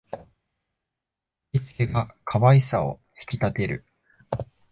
[0.09, 0.23] 振
[1.53, 3.85] り付けが可愛さを引き立てる